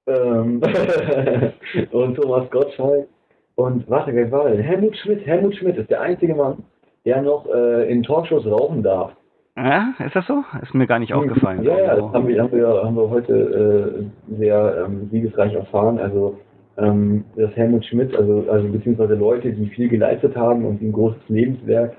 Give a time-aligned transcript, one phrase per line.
[0.07, 0.61] ähm,
[1.91, 3.07] und Thomas Gottschalk
[3.55, 4.61] und warte, wer war denn?
[4.61, 5.25] Helmut Schmidt.
[5.25, 6.63] Helmut Schmidt ist der einzige Mann,
[7.05, 9.11] der noch äh, in Talkshows rauchen darf.
[9.57, 10.43] Ja, ist das so?
[10.61, 11.63] Ist mir gar nicht aufgefallen.
[11.63, 15.99] Ja, ja, das haben wir, haben wir, haben wir heute äh, sehr ähm, siegesreich erfahren.
[15.99, 16.39] Also,
[16.77, 21.21] ähm, dass Helmut Schmidt, also, also beziehungsweise Leute, die viel geleistet haben und ein großes
[21.27, 21.95] Lebenswerk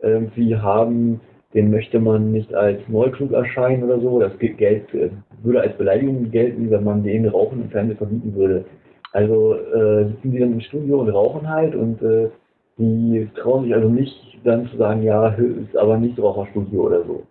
[0.00, 1.20] irgendwie haben,
[1.56, 4.20] den möchte man nicht als neuklug erscheinen oder so.
[4.20, 5.10] Das Ge- Geld äh,
[5.42, 8.64] würde als Beleidigung gelten, wenn man denen Rauchen im Fernsehen verbieten würde.
[9.12, 12.28] Also äh, sitzen die dann im Studio und rauchen halt und äh,
[12.78, 17.26] die trauen sich also nicht dann zu sagen, ja, ist aber nicht Raucherstudio oder so.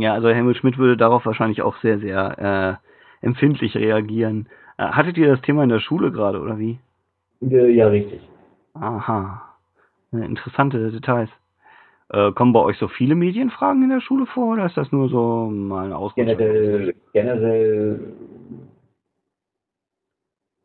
[0.00, 2.80] ja, also Helmut Schmidt würde darauf wahrscheinlich auch sehr, sehr
[3.22, 4.46] äh, empfindlich reagieren.
[4.78, 6.78] Äh, hattet ihr das Thema in der Schule gerade, oder wie?
[7.42, 8.20] Äh, Ja, richtig.
[8.74, 9.42] Aha.
[10.12, 11.28] Interessante Details.
[12.10, 15.08] Äh, kommen bei euch so viele Medienfragen in der Schule vor oder ist das nur
[15.08, 16.36] so mal eine Ausrutscher?
[16.36, 18.14] Generell, generell,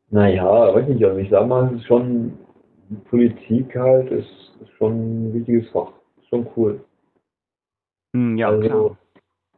[0.10, 2.38] naja, weiß nicht, also ich sag mal, schon
[3.10, 5.94] Politik halt ist, ist schon ein wichtiges Fach.
[6.18, 6.84] Ist schon cool.
[8.14, 8.98] Hm, ja, also, klar.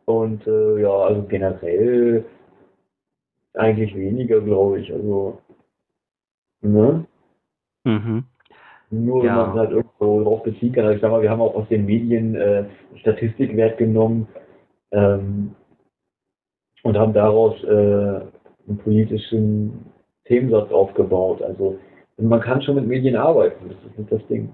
[0.05, 2.25] Und äh, ja, also generell
[3.53, 4.91] eigentlich weniger, glaube ich.
[4.91, 5.41] Also,
[6.61, 7.05] ne?
[7.85, 8.25] Mhm.
[8.91, 9.29] Nur Ja.
[9.29, 10.83] wenn man es halt irgendwo drauf beziehen kann.
[10.83, 12.65] Also ich sag mal, wir haben auch aus den Medien äh,
[12.97, 14.27] Statistikwert genommen
[14.91, 15.55] ähm,
[16.83, 17.67] und haben daraus äh,
[18.67, 19.85] einen politischen
[20.25, 21.41] Themensatz aufgebaut.
[21.41, 21.79] Also
[22.17, 24.53] man kann schon mit Medien arbeiten, das ist nicht das Ding.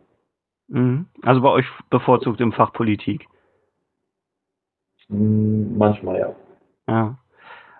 [0.67, 1.07] Mhm.
[1.23, 3.25] Also bei euch bevorzugt im Fach Politik.
[5.09, 6.35] Hm, manchmal ja.
[6.87, 7.17] Ja.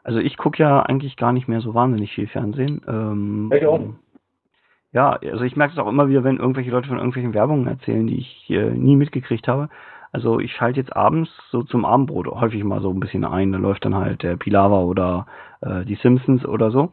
[0.03, 2.81] Also ich gucke ja eigentlich gar nicht mehr so wahnsinnig viel Fernsehen.
[2.87, 3.81] Ähm, Ich auch.
[4.93, 8.07] Ja, also ich merke es auch immer wieder, wenn irgendwelche Leute von irgendwelchen Werbungen erzählen,
[8.07, 9.69] die ich äh, nie mitgekriegt habe.
[10.11, 13.51] Also ich schalte jetzt abends so zum Abendbrot häufig mal so ein bisschen ein.
[13.51, 15.27] Da läuft dann halt der Pilava oder
[15.61, 16.91] äh, die Simpsons oder so.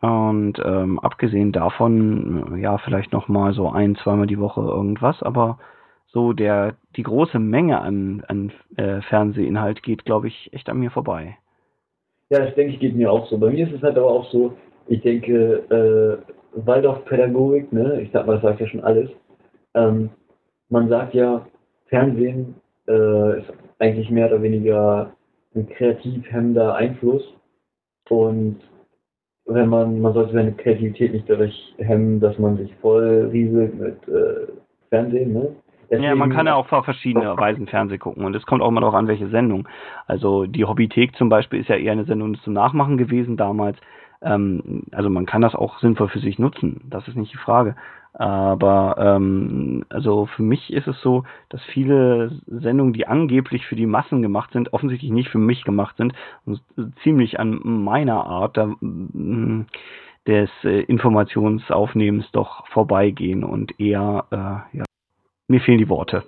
[0.00, 5.58] Und ähm, abgesehen davon, ja, vielleicht noch mal so ein, zweimal die Woche irgendwas, aber
[6.08, 10.90] so der die große Menge an, an äh, Fernsehinhalt geht, glaube ich, echt an mir
[10.90, 11.38] vorbei.
[12.30, 13.38] Ja, das denke ich geht mir auch so.
[13.38, 14.56] Bei mir ist es halt aber auch so,
[14.88, 19.10] ich denke, äh, Waldorfpädagogik, ne, ich sag mal, das sagt ja schon alles.
[19.74, 20.10] Ähm,
[20.68, 21.46] man sagt ja,
[21.86, 22.54] Fernsehen
[22.88, 25.12] äh, ist eigentlich mehr oder weniger
[25.54, 27.22] ein kreativ hemmender Einfluss.
[28.08, 28.60] Und
[29.46, 33.96] wenn man, man sollte seine Kreativität nicht dadurch hemmen, dass man sich voll rieselt mit
[34.08, 34.46] äh,
[34.88, 35.56] Fernsehen, ne?
[35.90, 38.68] Ja, man Deswegen- kann ja auch auf verschiedene Weisen Fernsehen gucken und es kommt auch
[38.68, 39.68] immer darauf an, welche Sendung.
[40.06, 43.76] Also die Hobbythek zum Beispiel ist ja eher eine Sendung zum Nachmachen gewesen damals.
[44.22, 47.76] Ähm, also man kann das auch sinnvoll für sich nutzen, das ist nicht die Frage.
[48.14, 53.86] Aber ähm, also für mich ist es so, dass viele Sendungen, die angeblich für die
[53.86, 56.12] Massen gemacht sind, offensichtlich nicht für mich gemacht sind
[56.44, 56.60] und
[57.02, 59.66] ziemlich an meiner Art da, mm,
[60.26, 64.84] des äh, Informationsaufnehmens doch vorbeigehen und eher äh, ja,
[65.48, 66.22] mir fehlen die Worte.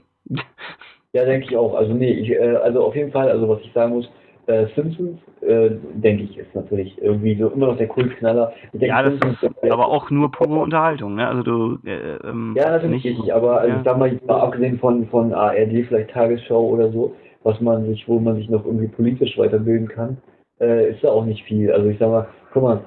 [1.13, 1.75] Ja, denke ich auch.
[1.75, 4.09] Also nee, ich, äh, also auf jeden Fall, also was ich sagen muss,
[4.47, 8.53] äh, Simpsons, äh, denke ich, ist natürlich irgendwie so immer noch der Kultknaller.
[8.73, 11.27] Ich denke, ja, das Simpsons ist aber auch nur pure Unterhaltung, ne?
[11.27, 13.79] Also du äh, ähm, Ja, natürlich nicht, richtig, aber also ja.
[13.79, 18.07] ich sag mal, mal abgesehen von, von ARD, vielleicht Tagesschau oder so, was man sich,
[18.09, 20.19] wo man sich noch irgendwie politisch weiterbilden kann,
[20.61, 21.73] äh, ist da auch nicht viel.
[21.73, 22.81] Also ich sag mal, guck mal,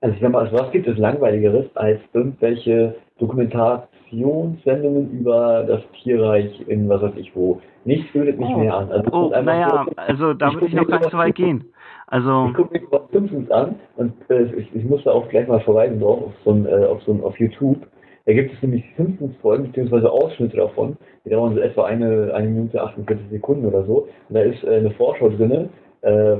[0.00, 6.62] also ich sag mal, also was gibt es langweiligeres als irgendwelche Dokumentationssendungen über das Tierreich
[6.68, 7.60] in was weiß ich wo?
[7.84, 8.58] Nichts bildet mich Oh.
[8.58, 8.90] mehr an.
[8.90, 11.64] Also, Oh, naja, so- also da würde ich noch gar nicht so weit gehen.
[12.08, 15.48] Also, Ich gucke mir was Simpsons an und äh, ich, ich muss da auch gleich
[15.48, 17.78] mal verweisen drauf auf so ein, äh, auf so ein, auf YouTube.
[18.26, 20.96] Da gibt es nämlich Simpsons-Folgen beziehungsweise Ausschnitte davon.
[21.24, 24.06] Die dauern so etwa eine, eine Minute 48 Sekunden oder so.
[24.28, 25.70] Und da ist äh, eine Vorschau drinne
[26.02, 26.36] äh,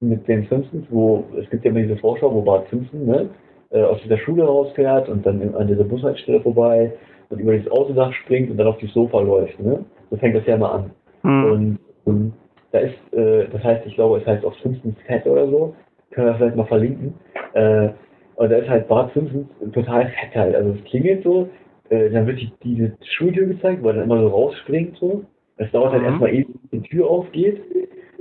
[0.00, 3.28] mit den Simpsons, wo es gibt ja immer diese Vorschau, wo Bart Simpson ne,
[3.70, 6.92] äh, aus dieser Schule rausfährt und dann an dieser Bushaltestelle vorbei
[7.30, 9.58] und über das Autodach springt und dann auf die Sofa läuft.
[9.60, 9.84] Ne?
[10.10, 10.90] So fängt das ja mal an.
[11.22, 12.32] hm, Und, und
[12.72, 15.74] da ist, äh, das heißt, ich glaube, es heißt auch Simpsons Fett oder so.
[16.12, 17.14] Können wir vielleicht mal verlinken.
[17.54, 17.88] Äh,
[18.36, 20.54] und da ist halt Bart Simpsons total fett halt.
[20.54, 21.48] Also es klingelt so,
[21.88, 25.24] äh, dann wird die, diese Schultür gezeigt, wo er dann immer so rausspringt so.
[25.56, 26.08] Es dauert halt Mhm.
[26.08, 27.60] erstmal ewig, bis die Tür aufgeht.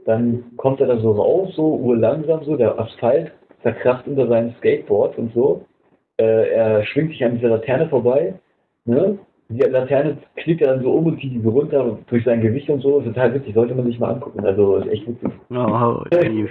[0.06, 3.32] Dann kommt er da so raus, so urlangsam so, der Asphalt
[3.66, 5.66] zerkracht unter seinem Skateboard und so.
[6.18, 8.36] Äh, er schwingt sich an dieser Laterne vorbei,
[8.86, 9.18] ne?
[9.50, 12.82] Die Laterne knickt er dann so um und zieht diese runter durch sein Gewicht und
[12.82, 13.00] so.
[13.02, 14.44] Total witzig, sollte man sich mal angucken.
[14.46, 15.30] Also ist echt witzig.
[15.52, 16.48] oh, die,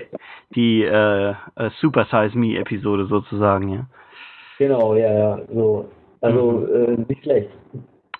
[0.54, 3.86] die äh, äh, Super Size Me Episode sozusagen, ja.
[4.58, 5.86] Genau, ja, ja, so.
[6.20, 7.50] Also äh, nicht schlecht.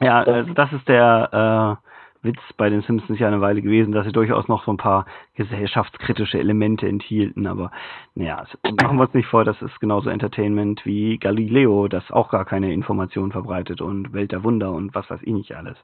[0.00, 1.83] Ja, Das- also das ist der äh,
[2.25, 5.06] Witz bei den Simpsons ja eine Weile gewesen, dass sie durchaus noch so ein paar
[5.35, 7.71] gesellschaftskritische Elemente enthielten, aber
[8.15, 8.44] naja,
[8.82, 12.73] machen wir uns nicht vor, das ist genauso Entertainment wie Galileo, das auch gar keine
[12.73, 15.76] Informationen verbreitet und Welt der Wunder und was weiß ich nicht alles.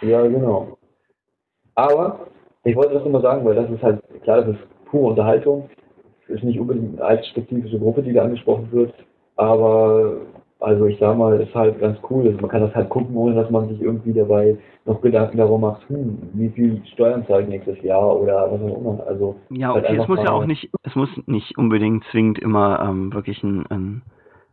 [0.00, 0.78] Ja, genau.
[1.74, 2.26] Aber
[2.64, 5.68] ich wollte das nur mal sagen, weil das ist halt, klar, das ist pure Unterhaltung.
[6.26, 8.94] Es ist nicht unbedingt eine altspezifische Gruppe, die da angesprochen wird.
[9.36, 10.16] Aber,
[10.64, 12.26] also ich sag mal, ist halt ganz cool.
[12.26, 14.56] Also man kann das halt gucken, ohne dass man sich irgendwie dabei
[14.86, 18.78] noch Gedanken darum macht, hm, wie viel Steuern zahle ich nächstes Jahr oder was auch
[18.80, 19.04] immer.
[19.06, 22.38] Also, Ja, Halt okay, es einfach muss ja auch nicht, es muss nicht unbedingt zwingend
[22.38, 24.02] immer ähm, wirklich ein, ein,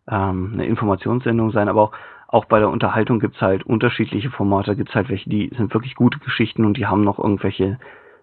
[0.10, 1.92] ähm, eine Informationssendung sein, aber auch,
[2.28, 6.20] auch bei der Unterhaltung gibt's halt unterschiedliche Formate, gibt's halt welche, die sind wirklich gute
[6.20, 7.80] Geschichten und die haben noch irgendwelche,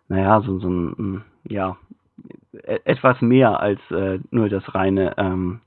[0.08, 1.76] naja, so, so ein, ein, ja,
[2.52, 5.61] e- etwas mehr als äh, nur das reine, ähm,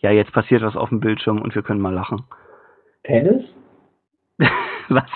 [0.00, 2.24] ja, jetzt passiert was auf dem Bildschirm und wir können mal lachen.
[3.04, 3.44] Tennis?
[4.88, 5.10] was?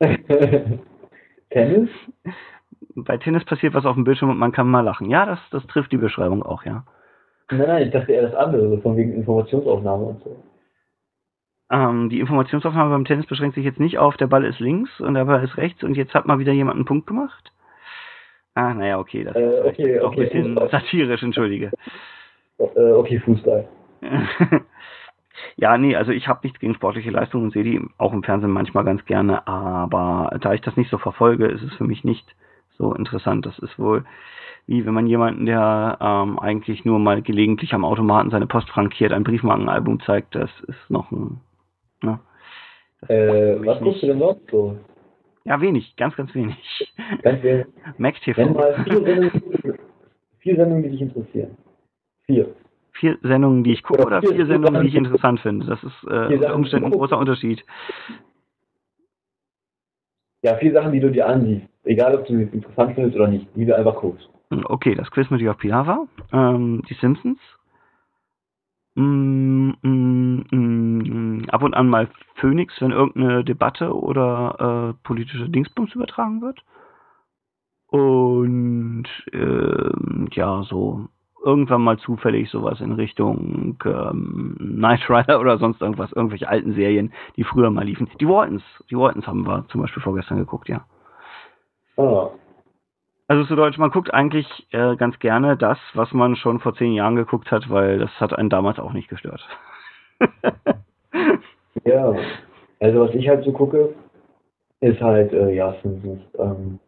[1.50, 1.90] Tennis?
[2.94, 5.08] Bei Tennis passiert was auf dem Bildschirm und man kann mal lachen.
[5.10, 6.84] Ja, das, das trifft die Beschreibung auch, ja.
[7.50, 10.36] Nein, nein, ich dachte eher das andere, so von wegen Informationsaufnahme und so.
[11.70, 15.14] Ähm, die Informationsaufnahme beim Tennis beschränkt sich jetzt nicht auf, der Ball ist links und
[15.14, 17.52] der Ball ist rechts und jetzt hat mal wieder jemand einen Punkt gemacht.
[18.54, 19.40] Ah, naja, okay, das Äh,
[19.70, 21.70] ist vielleicht okay, auch okay, ein bisschen satirisch, entschuldige.
[22.58, 23.68] Äh, okay, Fußball.
[25.56, 28.50] ja, nee, also ich habe nichts gegen sportliche Leistungen und sehe die auch im Fernsehen
[28.50, 32.34] manchmal ganz gerne, aber da ich das nicht so verfolge, ist es für mich nicht
[32.76, 33.46] so interessant.
[33.46, 34.04] Das ist wohl
[34.68, 39.12] wie wenn man jemanden, der ähm, eigentlich nur mal gelegentlich am Automaten seine Post frankiert,
[39.12, 41.40] ein Briefmarkenalbum zeigt, das ist noch ein.
[42.02, 42.20] Ne?
[43.08, 44.76] Äh, was guckst du denn noch so?
[45.44, 46.56] Ja, wenig, ganz, ganz wenig.
[47.22, 47.66] Ganz wenig.
[47.96, 48.46] Mac TV.
[48.50, 49.78] mal vier Sendungen,
[50.40, 51.56] vier Sendungen, die dich interessieren.
[52.28, 52.54] Vier.
[52.92, 55.66] Vier Sendungen, die ich gucke, oder Vier- vier Sendungen, die ich interessant finde.
[55.66, 57.64] Das ist äh, unter Umständen ein großer Unterschied.
[60.42, 61.66] Ja, vier Sachen, die du dir ansiehst.
[61.84, 63.48] Egal, ob du sie interessant findest oder nicht.
[63.54, 64.28] Die du einfach guckst.
[64.50, 67.38] Hm, Okay, das Quiz mit Jörg Pilawa, ähm, die Simpsons,
[68.94, 75.94] mm, mm, mm, ab und an mal Phoenix, wenn irgendeine Debatte oder äh, politische Dingsbums
[75.94, 76.62] übertragen wird.
[77.88, 81.08] Und ähm, ja, so
[81.48, 87.12] irgendwann mal zufällig sowas in Richtung ähm, Knight Rider oder sonst irgendwas, irgendwelche alten Serien,
[87.36, 88.08] die früher mal liefen.
[88.20, 90.84] Die Waltons, die Waltons haben wir zum Beispiel vorgestern geguckt, ja.
[91.96, 92.28] Ah,
[93.28, 96.92] Also zu Deutsch, man guckt eigentlich äh, ganz gerne das, was man schon vor zehn
[96.92, 99.40] Jahren geguckt hat, weil das hat einen damals auch nicht gestört.
[101.84, 102.14] ja.
[102.80, 103.94] Also, was ich halt so gucke,
[104.80, 105.74] ist halt, äh, ja.
[106.38, 106.78] Ähm,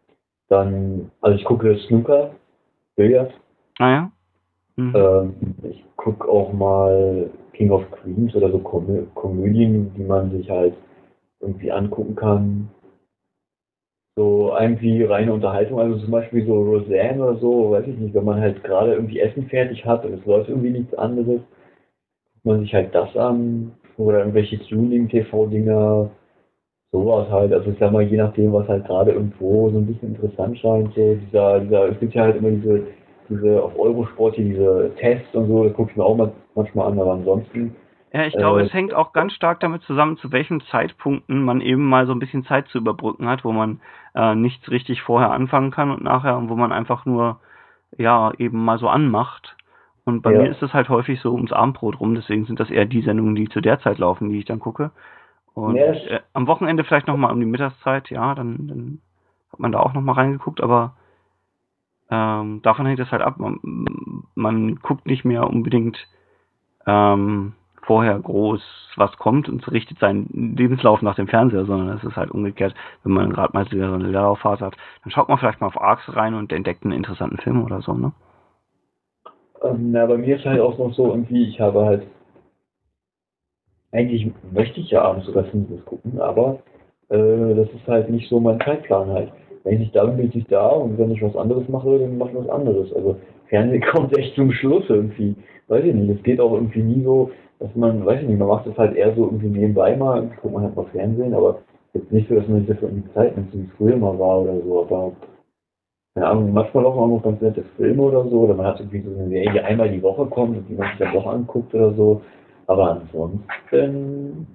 [0.48, 2.34] dann, also ich gucke Snooker,
[2.96, 3.32] Billard.
[3.78, 4.10] naja.
[4.80, 5.54] Mhm.
[5.62, 10.74] Ich gucke auch mal King of Queens oder so Komö Komödien, die man sich halt
[11.40, 12.70] irgendwie angucken kann.
[14.16, 18.24] So irgendwie reine Unterhaltung, also zum Beispiel so Roseanne oder so, weiß ich nicht, wenn
[18.24, 21.40] man halt gerade irgendwie Essen fertig hat und es läuft irgendwie nichts anderes,
[22.32, 26.10] guckt man sich halt das an oder irgendwelche Tuning-TV-Dinger,
[26.92, 27.52] sowas halt.
[27.52, 30.92] Also ich sag mal, je nachdem, was halt gerade irgendwo so ein bisschen interessant scheint,
[30.94, 32.82] so dieser, dieser, es gibt ja halt immer diese
[33.30, 36.88] diese auf Eurosport hier diese Tests und so, das gucke ich mir auch mal, manchmal
[36.92, 37.74] an, aber ansonsten,
[38.12, 41.60] Ja, ich glaube, äh, es hängt auch ganz stark damit zusammen, zu welchen Zeitpunkten man
[41.60, 43.80] eben mal so ein bisschen Zeit zu überbrücken hat, wo man
[44.14, 47.40] äh, nichts richtig vorher anfangen kann und nachher, und wo man einfach nur
[47.96, 49.56] ja eben mal so anmacht.
[50.04, 50.42] Und bei Ja.
[50.42, 53.34] mir ist es halt häufig so ums Abendbrot rum, deswegen sind das eher die Sendungen,
[53.36, 54.90] die zu der Zeit laufen, die ich dann gucke.
[55.54, 59.00] Und Ja, äh, am Wochenende vielleicht nochmal um die Mittagszeit, ja, dann, dann
[59.52, 60.94] hat man da auch nochmal reingeguckt, aber
[62.10, 63.38] ähm, davon hängt es halt ab.
[63.38, 63.60] Man,
[64.34, 65.98] man guckt nicht mehr unbedingt
[66.86, 67.52] ähm,
[67.82, 68.62] vorher groß,
[68.96, 72.74] was kommt und richtet seinen Lebenslauf nach dem Fernseher, sondern es ist halt umgekehrt,
[73.04, 76.04] wenn man gerade mal so eine Leerlaufphase hat, dann schaut man vielleicht mal auf Arcs
[76.14, 78.12] rein und entdeckt einen interessanten Film oder so, ne?
[79.62, 82.06] Ähm, na, bei mir ist halt auch noch so irgendwie, ich habe halt,
[83.92, 86.60] eigentlich möchte ich ja abends sogar Filme gucken, aber
[87.08, 89.32] äh, das ist halt nicht so mein Zeitplan halt.
[89.64, 91.98] Wenn ich nicht da bin, bin ich nicht da und wenn ich was anderes mache,
[91.98, 92.92] dann mache ich was anderes.
[92.94, 93.16] Also
[93.48, 95.36] Fernsehen kommt echt zum Schluss irgendwie.
[95.68, 98.48] Weiß ich nicht, es geht auch irgendwie nie so, dass man, weiß ich nicht, man
[98.48, 101.58] macht es halt eher so irgendwie nebenbei mal, guckt man halt mal Fernsehen, aber
[101.92, 104.42] jetzt nicht so, dass man sich dafür irgendwie Zeit nimmt, wie es früher mal war
[104.42, 105.12] oder so, aber
[106.14, 109.10] keine Ahnung, manchmal auch noch ganz nette Filme oder so, oder man hat irgendwie so
[109.10, 111.92] eine Serie, die einmal die Woche kommt und die man sich dann doch anguckt oder
[111.94, 112.22] so.
[112.66, 114.46] Aber ansonsten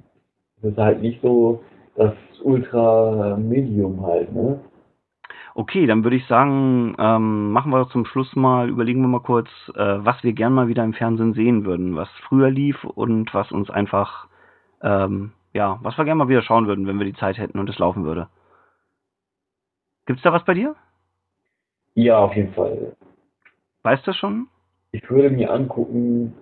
[0.61, 1.61] ist es halt nicht so
[1.95, 4.59] das Ultra-Medium halt, ne?
[5.57, 9.47] Okay, dann würde ich sagen, ähm, machen wir zum Schluss mal, überlegen wir mal kurz,
[9.73, 13.53] äh, was wir gern mal wieder im Fernsehen sehen würden, was früher lief und was
[13.53, 14.27] uns einfach,
[14.81, 17.69] ähm, ja, was wir gern mal wieder schauen würden, wenn wir die Zeit hätten und
[17.69, 18.27] es laufen würde.
[20.05, 20.75] Gibt's da was bei dir?
[21.93, 22.97] Ja, auf jeden Fall.
[23.83, 24.47] Weißt du das schon?
[24.91, 26.33] Ich würde mir angucken,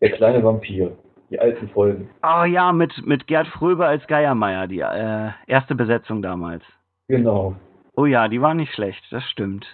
[0.00, 0.96] der kleine Vampir,
[1.30, 2.10] die alten Folgen.
[2.22, 6.62] Oh ja, mit, mit Gerd Fröbe als Geiermeier, die äh, erste Besetzung damals.
[7.08, 7.56] Genau.
[7.94, 9.66] Oh ja, die war nicht schlecht, das stimmt.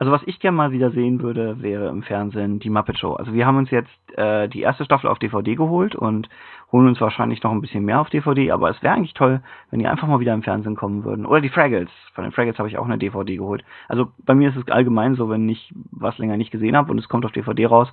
[0.00, 3.12] Also was ich gerne mal wieder sehen würde, wäre im Fernsehen die Muppet Show.
[3.12, 6.30] Also wir haben uns jetzt äh, die erste Staffel auf DVD geholt und
[6.72, 9.78] holen uns wahrscheinlich noch ein bisschen mehr auf DVD, aber es wäre eigentlich toll, wenn
[9.78, 11.26] die einfach mal wieder im Fernsehen kommen würden.
[11.26, 11.90] Oder die Fraggles.
[12.14, 13.62] Von den Fraggles habe ich auch eine DVD geholt.
[13.88, 16.98] Also bei mir ist es allgemein so, wenn ich was länger nicht gesehen habe und
[16.98, 17.92] es kommt auf DVD raus,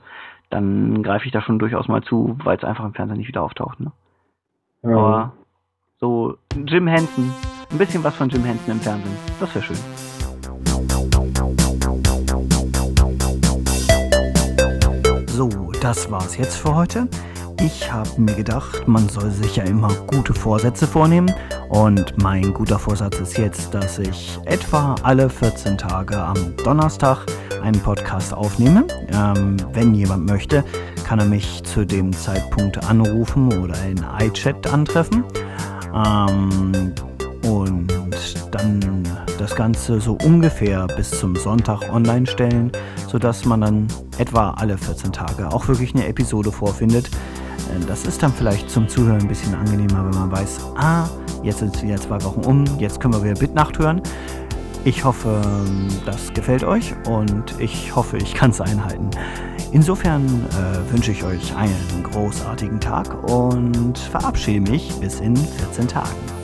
[0.50, 3.44] dann greife ich da schon durchaus mal zu, weil es einfach im Fernsehen nicht wieder
[3.44, 3.82] auftaucht.
[3.82, 3.92] Ne?
[4.84, 4.98] Ja.
[4.98, 5.34] Aber
[6.00, 6.38] so
[6.68, 7.34] Jim Henson,
[7.72, 9.78] ein bisschen was von Jim Henson im Fernsehen, das wäre schön.
[15.28, 15.50] So,
[15.82, 17.08] das war's jetzt für heute.
[17.60, 21.34] Ich habe mir gedacht, man soll sich ja immer gute Vorsätze vornehmen.
[21.70, 27.26] Und mein guter Vorsatz ist jetzt, dass ich etwa alle 14 Tage am Donnerstag
[27.64, 28.86] einen Podcast aufnehme.
[29.12, 30.64] Ähm, wenn jemand möchte,
[31.04, 35.24] kann er mich zu dem Zeitpunkt anrufen oder in iChat antreffen.
[36.06, 36.94] Ähm,
[37.44, 37.88] und
[38.52, 39.04] dann
[39.38, 42.72] das Ganze so ungefähr bis zum Sonntag online stellen,
[43.08, 43.88] sodass man dann
[44.18, 47.08] etwa alle 14 Tage auch wirklich eine Episode vorfindet.
[47.08, 51.08] Äh, Das ist dann vielleicht zum Zuhören ein bisschen angenehmer, wenn man weiß, ah,
[51.44, 54.02] jetzt sind es wieder zwei Wochen um, jetzt können wir wieder Bitnacht hören.
[54.84, 55.42] Ich hoffe,
[56.06, 59.10] das gefällt euch und ich hoffe, ich kann es einhalten.
[59.72, 66.37] Insofern äh, wünsche ich euch einen großartigen Tag und verabschiede mich bis in 14 Tagen.